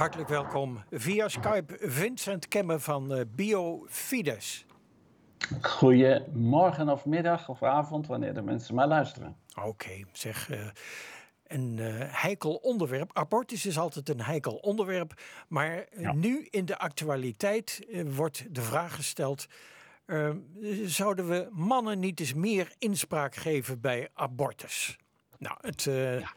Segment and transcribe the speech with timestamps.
[0.00, 4.66] Hartelijk welkom via Skype Vincent Kemme van uh, Biofides.
[5.60, 9.36] Goedemorgen of middag of avond, wanneer de mensen maar luisteren.
[9.62, 10.50] Oké, zeg.
[10.50, 10.68] Uh,
[11.46, 13.10] een uh, heikel onderwerp.
[13.12, 15.20] Abortus is altijd een heikel onderwerp.
[15.48, 19.46] Maar nu in de actualiteit wordt de vraag gesteld.
[20.84, 24.96] zouden we mannen niet eens meer inspraak geven bij abortus?
[25.38, 26.32] Nou, het, ja.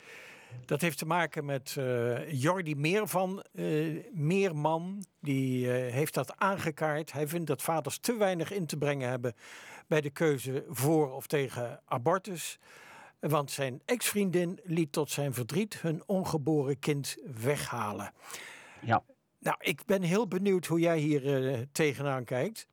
[0.65, 5.03] Dat heeft te maken met uh, Jordi Meervan, uh, Meerman.
[5.19, 7.11] Die uh, heeft dat aangekaart.
[7.11, 9.35] Hij vindt dat vaders te weinig in te brengen hebben
[9.87, 12.59] bij de keuze voor of tegen abortus.
[13.19, 18.13] Want zijn ex-vriendin liet tot zijn verdriet hun ongeboren kind weghalen.
[18.81, 19.03] Ja.
[19.39, 22.67] Nou, ik ben heel benieuwd hoe jij hier tegenaan kijkt.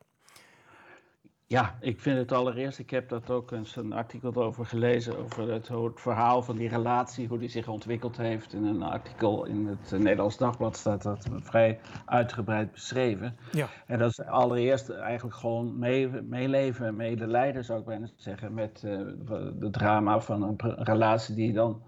[1.50, 5.52] Ja, ik vind het allereerst, ik heb dat ook eens een artikel over gelezen, over
[5.52, 8.52] het, het, verhaal van die relatie, hoe die zich ontwikkeld heeft.
[8.52, 13.36] In een artikel in het Nederlands Dagblad staat dat vrij uitgebreid beschreven.
[13.52, 13.66] Ja.
[13.86, 19.00] En dat is allereerst eigenlijk gewoon mee, meeleven, medelijden zou ik bijna zeggen, met uh,
[19.58, 21.82] de drama van een relatie die dan,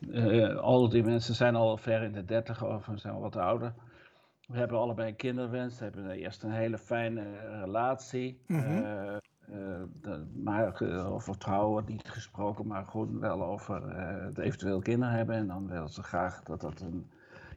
[0.00, 3.72] uh, al die mensen zijn al ver in de dertig of zijn al wat ouder.
[4.46, 5.78] We hebben allebei een kinderwens.
[5.78, 8.40] We hebben eerst een hele fijne eh, relatie.
[8.46, 8.84] Mm
[10.34, 15.34] maar over trouwen niet gesproken, maar gewoon wel over het eventueel kinderen hebben.
[15.34, 17.10] En dan willen ze graag dat dat een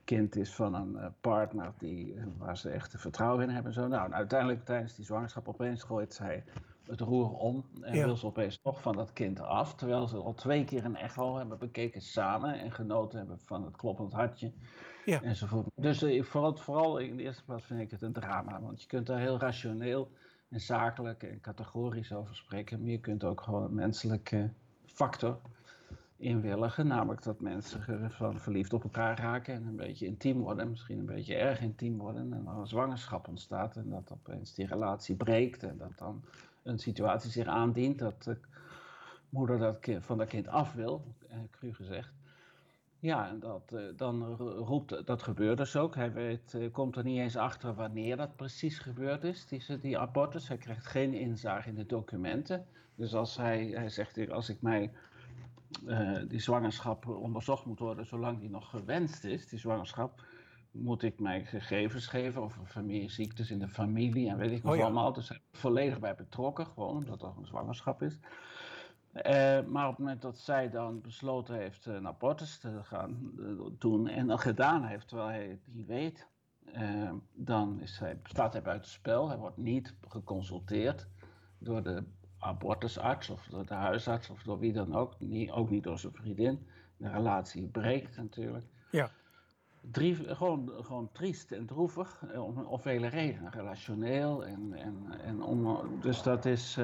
[0.03, 3.73] kind is van een partner die, waar ze echt vertrouwen in hebben.
[3.73, 3.87] Zo.
[3.87, 6.43] Nou, uiteindelijk tijdens die zwangerschap opeens gooit zij
[6.89, 9.75] het roer om en wil ze opeens toch van dat kind af.
[9.75, 13.77] Terwijl ze al twee keer een echo hebben bekeken samen en genoten hebben van het
[13.77, 14.51] kloppend hartje.
[15.75, 18.61] Dus uh, vooral, vooral in de eerste plaats vind ik het een drama.
[18.61, 20.11] Want je kunt daar heel rationeel
[20.49, 22.81] en zakelijk en categorisch over spreken.
[22.81, 24.49] Maar je kunt ook gewoon een menselijke
[24.85, 25.39] factor
[26.17, 26.87] inwilligen.
[26.87, 30.69] Namelijk dat mensen van verliefd op elkaar raken en een beetje intiem worden.
[30.69, 32.33] Misschien een beetje erg intiem worden.
[32.33, 33.75] En er een zwangerschap ontstaat.
[33.75, 35.63] En dat opeens die relatie breekt.
[35.63, 36.23] En dat dan
[36.63, 38.37] een situatie zich aandient dat de
[39.29, 41.05] moeder dat kind, van dat kind af wil.
[41.27, 42.13] Eh, cru gezegd.
[42.99, 45.95] Ja, en dat, uh, dan roept, dat gebeurt dus ook.
[45.95, 49.97] Hij weet, uh, komt er niet eens achter wanneer dat precies gebeurd is, die, die
[49.97, 50.47] abortus.
[50.47, 52.65] Hij krijgt geen inzage in de documenten.
[52.95, 54.91] Dus als hij, hij zegt, als ik mij,
[55.85, 60.23] uh, die zwangerschap onderzocht moet worden, zolang die nog gewenst is, die zwangerschap,
[60.71, 64.83] moet ik mij gegevens geven over familieziektes in de familie en weet ik wat oh
[64.83, 65.13] allemaal.
[65.13, 68.17] Dus hij is volledig bij betrokken, gewoon omdat er een zwangerschap is.
[69.13, 69.23] Uh,
[69.67, 74.07] maar op het moment dat zij dan besloten heeft een abortus te gaan uh, doen
[74.07, 76.27] en dat gedaan heeft terwijl hij het niet weet,
[76.75, 79.27] uh, dan is hij, staat hij buiten spel.
[79.27, 81.07] Hij wordt niet geconsulteerd
[81.57, 82.03] door de
[82.39, 85.19] abortusarts of door de huisarts of door wie dan ook.
[85.19, 86.67] Niet, ook niet door zijn vriendin.
[86.97, 88.65] De relatie breekt natuurlijk.
[88.91, 89.09] Ja.
[89.81, 93.51] Drie, gewoon, gewoon triest en droevig, om, om vele redenen.
[93.51, 96.77] Relationeel en, en, en om, dus dat is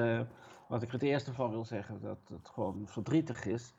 [0.68, 3.74] wat ik het eerste van wil zeggen, dat het gewoon verdrietig is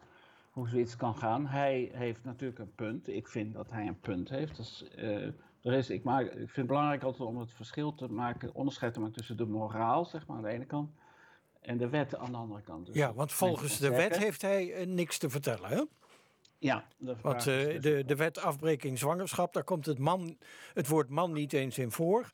[0.51, 1.47] hoe zoiets kan gaan.
[1.47, 3.07] Hij heeft natuurlijk een punt.
[3.07, 4.55] Ik vind dat hij een punt heeft.
[4.55, 5.25] Dus, uh,
[5.61, 8.93] er is, ik, maak, ik vind het belangrijk altijd om het verschil te maken, onderscheid
[8.93, 10.89] te maken tussen de moraal, zeg maar, aan de ene kant,
[11.61, 12.85] en de wet aan de andere kant.
[12.85, 15.83] Dus ja, want volgens de wet heeft hij uh, niks te vertellen, hè?
[16.59, 16.87] Ja,
[17.21, 20.37] Want uh, dus de, de wet afbreking zwangerschap, daar komt het, man,
[20.73, 22.29] het woord man niet eens in voor.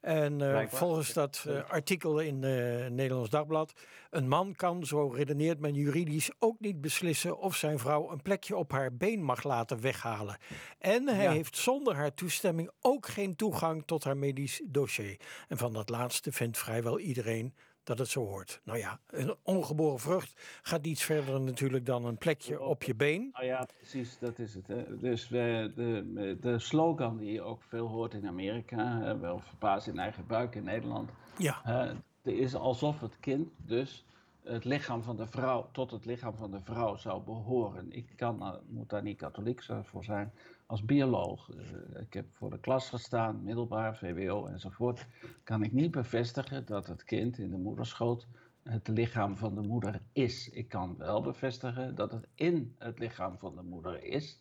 [0.00, 3.72] En uh, volgens dat uh, artikel in het Nederlands Dagblad,
[4.10, 8.56] een man kan, zo redeneert men juridisch, ook niet beslissen of zijn vrouw een plekje
[8.56, 10.36] op haar been mag laten weghalen.
[10.78, 15.20] En hij heeft zonder haar toestemming ook geen toegang tot haar medisch dossier.
[15.48, 17.54] En van dat laatste vindt vrijwel iedereen
[17.86, 18.60] dat het zo hoort.
[18.64, 23.30] Nou ja, een ongeboren vrucht gaat iets verder natuurlijk dan een plekje op je been.
[23.32, 24.66] Nou ja, precies, dat is het.
[24.66, 24.96] Hè.
[24.96, 29.98] Dus de, de, de slogan die je ook veel hoort in Amerika, wel verbaasd in
[29.98, 31.10] eigen buik in Nederland.
[31.38, 31.94] Ja.
[32.22, 34.04] Is alsof het kind dus
[34.42, 37.92] het lichaam van de vrouw tot het lichaam van de vrouw zou behoren.
[37.92, 40.32] Ik kan, uh, moet daar niet katholiek voor zijn
[40.66, 41.50] als bioloog.
[41.50, 45.06] Uh, ik heb voor de klas gestaan, middelbaar, VWO enzovoort.
[45.44, 48.26] Kan ik niet bevestigen dat het kind in de moederschoot
[48.62, 50.48] het lichaam van de moeder is.
[50.48, 54.38] Ik kan wel bevestigen dat het in het lichaam van de moeder is,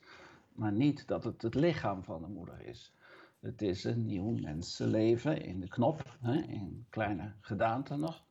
[0.53, 2.93] maar niet dat het het lichaam van de moeder is.
[3.39, 8.23] Het is een nieuw mensenleven in de knop, hè, in kleine gedaante nog.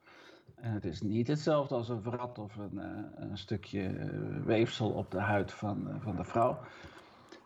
[0.54, 4.90] En het is niet hetzelfde als een vrat of een, uh, een stukje uh, weefsel
[4.90, 6.58] op de huid van, van de vrouw.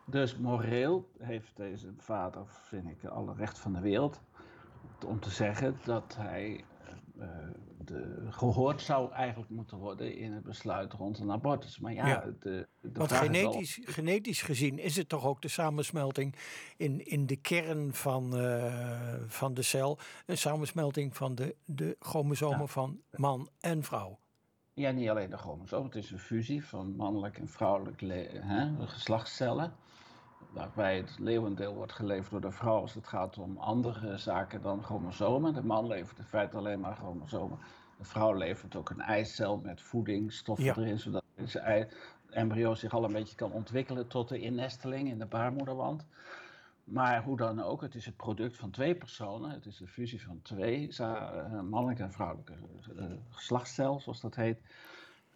[0.09, 4.21] Dus moreel heeft deze vader, vind ik, alle recht van de wereld
[5.05, 6.63] om te zeggen dat hij
[7.85, 11.79] de, gehoord zou eigenlijk moeten worden in het besluit rond een abortus.
[11.79, 16.35] Maar ja, de, de Want genetisch, genetisch gezien is het toch ook de samensmelting
[16.77, 19.99] in, in de kern van, uh, van de cel.
[20.25, 24.19] Een samensmelting van de, de chromosomen van man en vrouw.
[24.73, 25.85] Ja, niet alleen de chromosomen.
[25.85, 29.73] Het is een fusie van mannelijk en vrouwelijk hè, geslachtscellen
[30.49, 34.83] waarbij het leeuwendeel wordt geleverd door de vrouw als het gaat om andere zaken dan
[34.83, 35.53] chromosomen.
[35.53, 37.59] De man levert in feite alleen maar chromosomen.
[37.97, 41.95] De vrouw levert ook een eicel met voedingsstoffen erin, zodat het
[42.29, 46.05] embryo zich al een beetje kan ontwikkelen tot de innesteling in de baarmoederwand.
[46.83, 49.49] Maar hoe dan ook, het is het product van twee personen.
[49.49, 52.53] Het is de fusie van twee uh, mannelijke en vrouwelijke
[52.95, 54.61] uh, geslachtscel, zoals dat heet.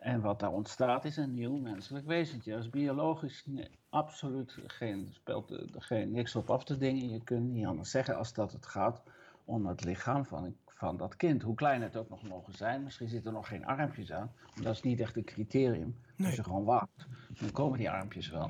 [0.03, 2.51] En wat daar ontstaat is een nieuw menselijk wezentje.
[2.51, 3.45] Dat is biologisch
[3.89, 7.09] absoluut geen, speelt geen, niks op af te dingen.
[7.09, 9.03] Je kunt niet anders zeggen als dat het gaat
[9.45, 11.41] om het lichaam van, van dat kind.
[11.41, 12.83] Hoe klein het ook nog mogen zijn.
[12.83, 14.31] Misschien zitten er nog geen armpjes aan.
[14.53, 15.95] Maar dat is niet echt een criterium.
[16.15, 16.27] Nee.
[16.27, 17.07] Als je gewoon wacht,
[17.39, 18.49] dan komen die armpjes wel.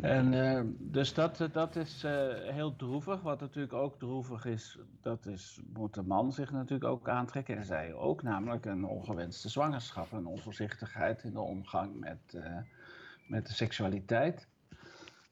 [0.00, 3.20] En, uh, dus dat, dat is uh, heel droevig.
[3.22, 7.56] Wat natuurlijk ook droevig is, dat is, moet de man zich natuurlijk ook aantrekken.
[7.56, 10.12] En zij ook, namelijk een ongewenste zwangerschap.
[10.12, 12.56] Een onvoorzichtigheid in de omgang met, uh,
[13.26, 14.48] met de seksualiteit.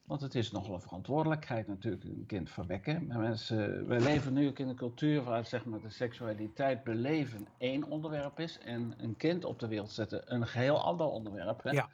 [0.07, 3.07] Want het is nogal een verantwoordelijkheid natuurlijk, een kind verwekken.
[3.07, 7.47] Maar mensen, wij leven nu ook in een cultuur waar zeg maar, de seksualiteit beleven
[7.57, 8.59] één onderwerp is.
[8.59, 11.63] En een kind op de wereld zetten een geheel ander onderwerp.
[11.63, 11.71] Hè?
[11.71, 11.89] Ja.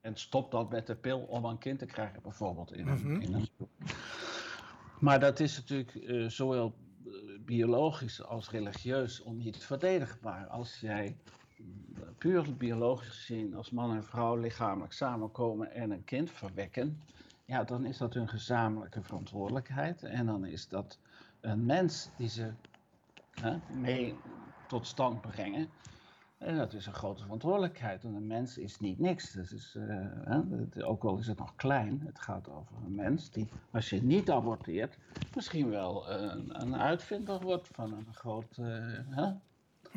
[0.00, 2.72] En stop dat met de pil om een kind te krijgen, bijvoorbeeld.
[2.72, 3.48] In een, mm in een...
[5.00, 6.74] Maar dat is natuurlijk uh, zowel
[7.04, 10.46] eh, biologisch als religieus niet verdedigbaar.
[10.46, 11.16] Als jij
[12.18, 17.00] puur biologisch gezien als man en vrouw lichamelijk samenkomen en een kind verwekken
[17.46, 20.02] ja, dan is dat hun gezamenlijke verantwoordelijkheid.
[20.02, 20.98] En dan is dat
[21.40, 22.52] een mens die ze
[23.30, 24.16] hè, mee
[24.68, 25.68] tot stand brengen.
[26.38, 28.04] En dat is een grote verantwoordelijkheid.
[28.04, 29.32] En een mens is niet niks.
[29.32, 29.84] Dus is, uh,
[30.24, 34.02] hè, ook al is het nog klein, het gaat over een mens die, als je
[34.02, 34.98] niet aborteert,
[35.34, 39.30] misschien wel een, een uitvinder wordt van een groot, uh,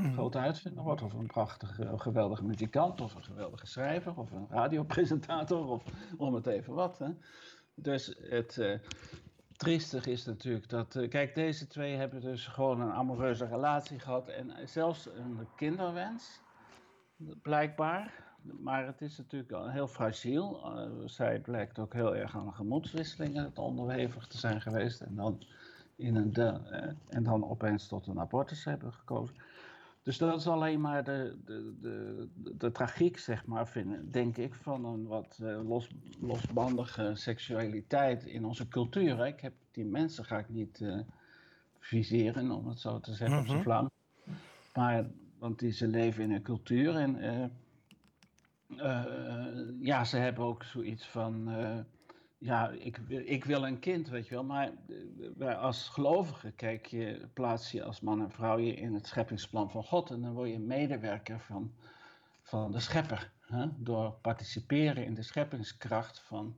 [0.03, 1.01] een grote uitvinder wordt.
[1.01, 5.83] Of een prachtige, geweldige muzikant, of een geweldige schrijver, of een radiopresentator, of
[6.17, 6.97] om het even wat.
[6.97, 7.09] Hè.
[7.75, 8.77] Dus het uh,
[9.57, 10.95] triestig is natuurlijk dat.
[10.95, 14.27] Uh, kijk, deze twee hebben dus gewoon een amoureuze relatie gehad.
[14.27, 16.41] En zelfs een kinderwens,
[17.41, 18.27] blijkbaar.
[18.41, 20.71] Maar het is natuurlijk heel fragiel.
[21.05, 25.01] Zij blijkt ook heel erg aan gemoedswisselingen onderhevig te zijn geweest.
[25.01, 25.43] En dan,
[25.95, 26.33] in een
[27.09, 29.35] en dan opeens tot een abortus hebben gekozen.
[30.03, 34.53] Dus dat is alleen maar de, de, de, de, tragiek, zeg maar, vinden, denk ik,
[34.53, 39.25] van een wat uh, los, losbandige seksualiteit in onze cultuur.
[39.25, 40.99] Ik heb die mensen ga ik niet uh,
[41.79, 43.89] viseren, om het zo te zeggen, op zijn vlam.
[44.23, 44.35] Mhm.
[44.73, 49.05] Maar, want die, ze leven in een cultuur en uh,
[49.79, 51.49] ja, ze hebben ook zoiets van
[52.39, 54.44] ja, ik, ik wil een kind, weet je wel.
[54.44, 54.71] Maar
[55.38, 59.71] wij als gelovigen kijk je, plaats je als man en vrouw je in het scheppingsplan
[59.71, 60.12] van God.
[60.12, 61.74] En dan word je medewerker van,
[62.41, 63.31] van de schepper.
[63.41, 63.68] Hè?
[63.77, 66.56] Door participeren in de scheppingskracht van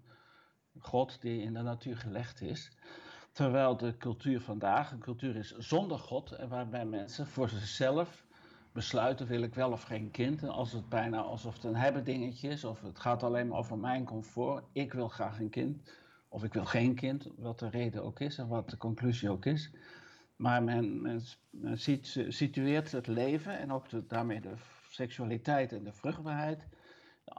[0.79, 2.71] God die in de natuur gelegd is.
[3.31, 6.31] Terwijl de cultuur vandaag een cultuur is zonder God.
[6.31, 8.25] En waarbij mensen voor zichzelf
[8.71, 10.41] besluiten, wil ik wel of geen kind.
[10.41, 13.57] En als het bijna alsof het een hebben dingetje is, of het gaat alleen maar
[13.57, 14.63] over mijn comfort.
[14.71, 15.91] Ik wil graag een kind,
[16.29, 19.45] of ik wil geen kind, wat de reden ook is en wat de conclusie ook
[19.45, 19.71] is.
[20.35, 21.21] Maar men, men,
[22.27, 24.53] situeert het leven en ook daarmee de
[24.89, 26.67] seksualiteit en de vruchtbaarheid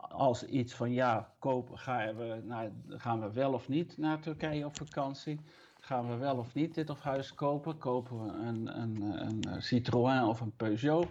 [0.09, 4.67] als iets van ja, kopen, gaan we, naar, gaan we wel of niet naar Turkije
[4.67, 5.41] op vakantie?
[5.85, 7.79] Gaan we wel of niet dit of huis kopen?
[7.79, 11.07] Kopen we een, een, een Citroën of een Peugeot?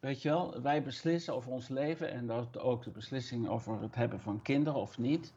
[0.00, 3.94] Weet je wel, wij beslissen over ons leven en dat ook de beslissing over het
[3.94, 5.32] hebben van kinderen of niet.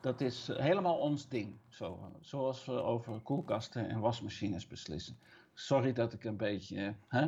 [0.00, 1.56] Dat is helemaal ons ding.
[1.68, 5.18] Zo, zoals we over koelkasten en wasmachines beslissen.
[5.54, 6.94] Sorry dat ik een beetje.
[7.08, 7.26] Hè,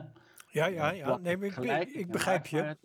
[0.50, 1.16] ja, ja, ja.
[1.16, 2.76] Nee, ik, ik, begrijp je.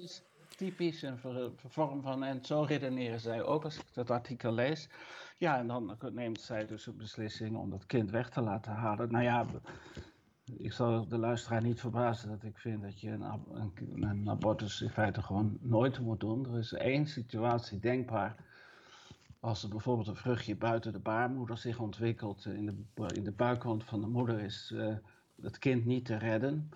[0.55, 1.17] Typisch een
[1.55, 2.23] vorm van.
[2.23, 4.89] En zo redeneren zij ook als ik dat artikel lees.
[5.37, 9.11] Ja, en dan neemt zij dus een beslissing om dat kind weg te laten halen.
[9.11, 9.45] Nou ja,
[10.57, 14.89] ik zal de luisteraar niet verbazen dat ik vind dat je een, een, abortus in
[14.89, 16.45] feite gewoon nooit moet doen.
[16.45, 18.35] Er is één situatie denkbaar.
[19.39, 23.83] Als er bijvoorbeeld een vruchtje buiten de baarmoeder zich ontwikkelt, in de, in de buikwand
[23.83, 24.95] van de moeder is uh,
[25.41, 26.69] het kind niet te redden.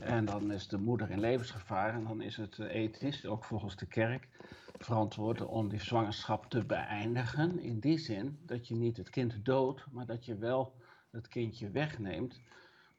[0.00, 1.94] En dan is de moeder in levensgevaar.
[1.94, 4.28] En dan is het ethisch, ook volgens de kerk,
[4.78, 7.58] verantwoord om die zwangerschap te beëindigen.
[7.58, 10.74] In die zin dat je niet het kind doodt, maar dat je wel
[11.10, 12.40] het kindje wegneemt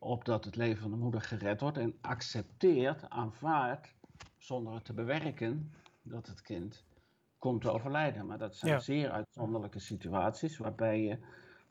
[0.03, 3.93] opdat het leven van de moeder gered wordt en accepteert, aanvaardt,
[4.37, 6.83] zonder het te bewerken, dat het kind
[7.37, 8.25] komt te overlijden.
[8.25, 11.17] Maar dat zijn zeer uitzonderlijke situaties waarbij je,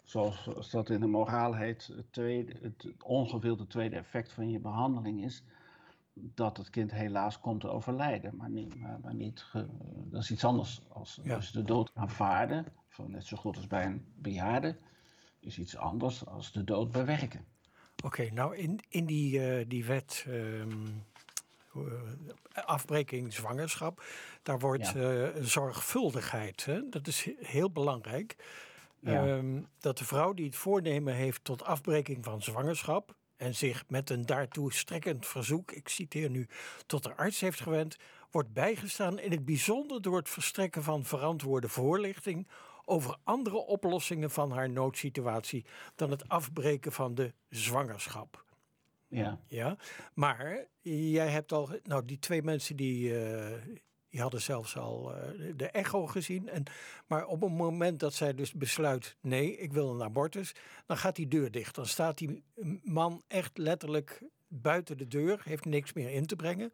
[0.04, 5.44] zoals, dat in de moraal heet, het, tweede, het tweede effect van je behandeling is
[6.14, 8.36] dat het kind helaas komt te overlijden.
[8.36, 9.46] Maar niet, maar, niet
[10.10, 10.80] dat is iets anders.
[10.88, 12.66] Als, als de dood aanvaarden,
[13.06, 14.76] net zo goed als bij een bejaarde,
[15.40, 17.44] is iets anders als de dood bewerken.
[18.04, 21.04] Oké, nou in, in die, uh, die wet um,
[22.52, 24.04] afbreking zwangerschap,
[24.42, 26.88] daar wordt uh, zorgvuldigheid, hè?
[26.88, 28.36] dat is heel belangrijk.
[29.04, 34.10] Um, dat de vrouw die het voornemen heeft tot afbreking van zwangerschap en zich met
[34.10, 36.48] een daartoe strekkend verzoek, ik citeer nu,
[36.86, 37.96] tot de arts heeft gewend,
[38.30, 42.48] wordt bijgestaan in het bijzonder door het verstrekken van verantwoorde voorlichting
[42.84, 48.44] over andere oplossingen van haar noodsituatie dan het afbreken van de zwangerschap.
[49.08, 49.40] Ja.
[49.46, 49.76] ja.
[50.14, 53.46] Maar jij hebt al, nou, die twee mensen die, uh,
[54.12, 56.48] die hadden zelfs al uh, de echo gezien.
[56.48, 56.64] En,
[57.06, 60.54] maar op het moment dat zij dus besluit: nee, ik wil een abortus,
[60.86, 61.74] dan gaat die deur dicht.
[61.74, 62.42] Dan staat die
[62.82, 66.72] man echt letterlijk buiten de deur, heeft niks meer in te brengen.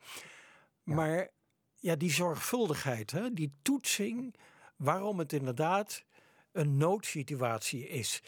[0.82, 1.28] Maar
[1.74, 4.34] ja, die zorgvuldigheid, hè, die toetsing
[4.76, 6.04] waarom het inderdaad
[6.52, 8.22] een noodsituatie is.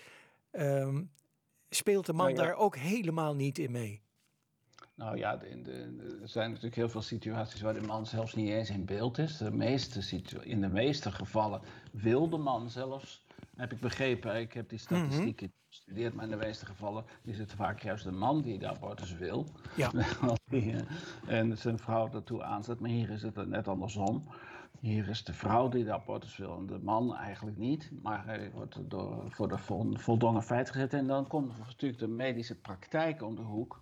[0.52, 1.10] Um,
[1.68, 4.00] speelt de man nou daar ook helemaal niet in mee?
[5.00, 8.48] Nou ja, in de, er zijn natuurlijk heel veel situaties waar de man zelfs niet
[8.48, 9.36] eens in beeld is.
[9.36, 11.60] De meeste in de meeste gevallen
[11.92, 13.24] wil de man zelfs,
[13.56, 14.40] heb ik begrepen.
[14.40, 18.04] Ik heb die statistieken mm gestudeerd, maar in de meeste gevallen is het vaak juist
[18.04, 19.46] de man die de abortus wil.
[19.76, 19.92] Ja.
[21.26, 22.80] en zijn vrouw daartoe aanzet.
[22.80, 24.28] Maar hier is het net andersom.
[24.80, 27.90] Hier is de vrouw die de abortus wil en de man eigenlijk niet.
[28.02, 29.58] Maar hij wordt door, voor de
[29.98, 30.92] voldongen feit gezet.
[30.92, 33.80] En dan komt natuurlijk de medische praktijk om de hoek.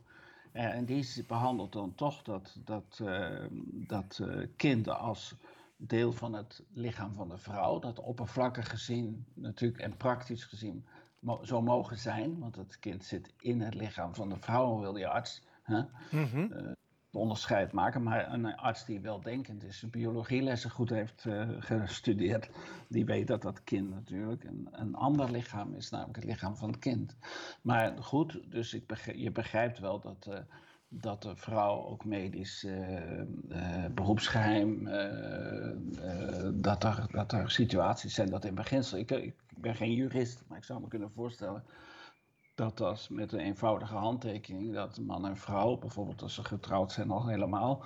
[0.53, 5.35] Eh, en die behandelt dan toch dat, dat, uh, dat uh, kind als
[5.77, 7.79] deel van het lichaam van de vrouw.
[7.79, 10.85] Dat oppervlakkig gezien natuurlijk en praktisch gezien
[11.43, 12.39] zo mogen zijn.
[12.39, 15.43] Want het kind zit in het lichaam van de vrouw, wil die arts.
[15.63, 15.83] Hè?
[16.11, 16.77] Mm
[17.11, 18.03] onderscheid maken.
[18.03, 22.51] Maar een arts die weldenkend is, biologielessen goed heeft uh, gestudeerd,
[22.89, 26.69] die weet dat dat kind natuurlijk een, een ander lichaam is, namelijk het lichaam van
[26.69, 27.17] het kind.
[27.63, 30.27] Maar goed, dus ik je begrijpt wel dat.
[30.29, 30.39] Uh,
[30.91, 34.85] dat de vrouw ook medisch uh, beroepsgeheim,
[36.55, 40.59] dat, er, dat er situaties zijn dat in beginsel, ik, ik ben geen jurist, maar
[40.59, 41.65] ik zou me kunnen voorstellen
[42.59, 47.11] dat als met een eenvoudige handtekening, dat man en vrouw, bijvoorbeeld als ze getrouwd zijn
[47.11, 47.85] al helemaal,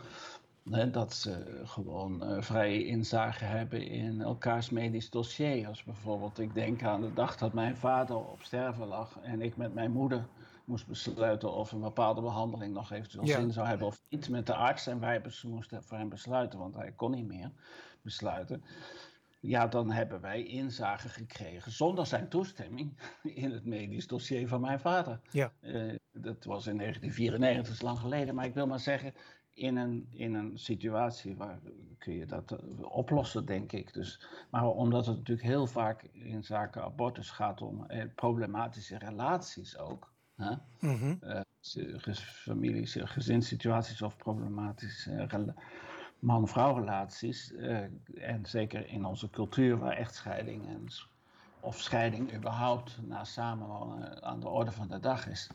[0.71, 5.69] hè, dat ze gewoon uh, vrije inzage hebben in elkaars medisch dossier.
[5.69, 9.57] Als bijvoorbeeld ik denk aan de dag dat mijn vader op sterven lag en ik
[9.57, 10.27] met mijn moeder
[10.65, 14.55] moest besluiten of een bepaalde behandeling nog eventueel zin zou hebben of niet met de
[14.55, 14.87] arts.
[14.87, 17.51] En wij moesten voor hem besluiten, want hij kon niet meer
[18.03, 18.65] besluiten
[19.43, 24.81] ja, dan hebben wij inzage gekregen zonder zijn toestemming in het medisch dossier van mijn
[24.81, 25.21] vader.
[25.31, 25.53] Ja.
[25.61, 28.35] Uh, dat was in 1994, dat is lang geleden.
[28.35, 29.15] Maar ik wil maar zeggen,
[29.51, 31.61] in een, in een situatie waar
[31.99, 32.59] kun je dat uh,
[32.93, 33.93] oplossen, denk ik.
[33.93, 39.79] Dus, maar omdat het natuurlijk heel vaak in zaken abortus gaat om uh, problematische relaties
[39.79, 40.13] ook.
[40.37, 40.55] Hè?
[40.81, 41.45] Mm -hmm.
[42.15, 45.55] families, gezinssituaties of problematische relaties
[46.23, 47.79] man-vrouw relaties, uh,
[48.15, 50.87] en zeker in onze cultuur waar echtscheiding en,
[51.61, 55.49] of scheiding überhaupt na samenwonen aan de orde van de dag is,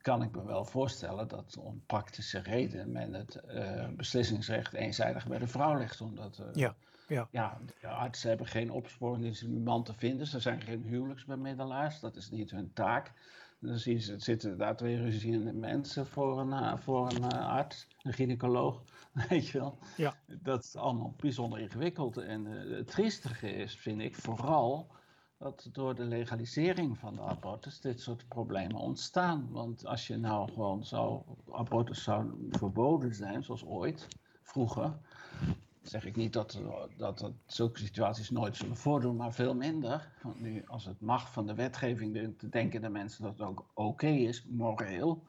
[0.00, 5.38] kan ik me wel voorstellen dat om praktische reden men het uh, beslissingsrecht eenzijdig bij
[5.38, 6.00] de vrouw legt.
[6.00, 6.74] Omdat uh, ja,
[7.08, 7.28] ja.
[7.30, 10.26] Ja, de artsen hebben geen opsporingsinstrument te vinden.
[10.26, 13.12] Ze zijn geen huwelijksbemiddelaars, dat is niet hun taak.
[13.58, 13.78] Dan
[14.18, 18.82] zitten daar twee ruziende mensen voor een, voor een arts, een gynaecoloog.
[19.28, 19.78] Weet je wel?
[19.96, 20.14] Ja.
[20.26, 22.16] Dat is allemaal bijzonder ingewikkeld.
[22.16, 24.86] En uh, het triestige is, vind ik, vooral
[25.38, 29.48] dat door de legalisering van de abortus dit soort problemen ontstaan.
[29.50, 34.08] Want als je nou gewoon zou, abortus zou verboden zijn, zoals ooit,
[34.42, 34.98] vroeger,
[35.82, 36.60] zeg ik niet dat,
[36.96, 40.12] dat, dat zulke situaties nooit zullen voordoen, maar veel minder.
[40.22, 44.08] Want nu, als het mag van de wetgeving, denken de mensen dat het ook oké
[44.08, 45.22] is, moreel.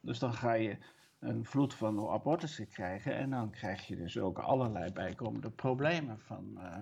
[0.00, 0.78] Dus dan ga je
[1.20, 3.16] een vloed van abortussen krijgen.
[3.16, 6.18] En dan krijg je dus ook allerlei bijkomende problemen.
[6.18, 6.76] Van uh,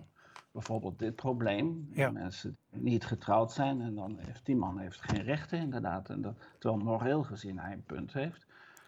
[0.52, 1.88] bijvoorbeeld dit probleem.
[1.92, 2.10] Ja.
[2.10, 3.80] Mensen die niet getrouwd zijn.
[3.80, 6.10] En dan heeft die man heeft geen rechten inderdaad.
[6.10, 8.46] En dat, terwijl moreel gezien hij een punt heeft.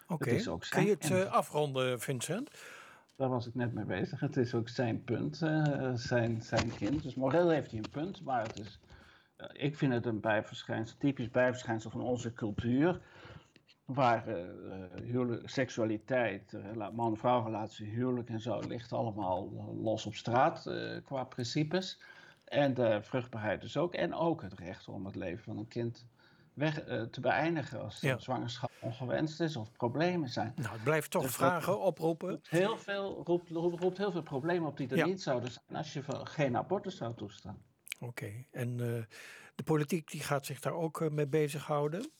[0.08, 0.58] Oké, okay.
[0.68, 2.50] kun je het uh, afronden Vincent?
[3.16, 4.20] Daar was ik net mee bezig.
[4.20, 7.02] Het is ook zijn punt, uh, zijn, zijn kind.
[7.02, 8.24] Dus moreel heeft hij een punt.
[8.24, 8.80] Maar het is,
[9.52, 13.00] ik vind het een bijverschijnsel, typisch bijverschijnsel van onze cultuur
[13.94, 14.24] waar
[15.04, 16.56] huwelijk, seksualiteit,
[16.92, 20.70] man-vrouw relatie, huwelijk en zo ligt allemaal los op straat
[21.04, 22.00] qua principes.
[22.44, 23.94] En de vruchtbaarheid dus ook.
[23.94, 26.06] En ook het recht om het leven van een kind
[26.54, 26.74] weg
[27.10, 30.52] te beëindigen als zwangerschap ongewenst is of problemen zijn.
[30.56, 32.40] Nou, het blijft toch dus vragen oproepen.
[32.48, 36.02] Heel veel, roept, roept, heel veel problemen op die er niet zouden zijn als je
[36.24, 37.62] geen abortus zou toestaan.
[38.00, 38.76] Oké, en
[39.54, 42.10] de politiek die gaat zich daar ook mee bezighouden.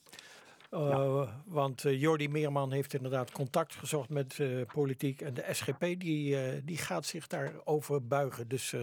[0.71, 5.21] Uh, Want uh, Jordi Meerman heeft inderdaad contact gezocht met uh, politiek.
[5.21, 8.49] En de SGP die, die gaat zich daarover buigen.
[8.49, 8.75] Dus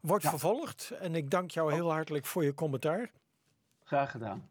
[0.00, 0.30] wordt ja.
[0.30, 0.90] vervolgd.
[0.90, 3.10] En ik dank jou heel hartelijk voor je commentaar.
[3.84, 4.48] Graag gedaan.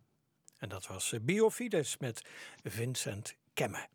[0.57, 2.25] En dat was Biofides met
[2.63, 3.87] Vincent Kemme.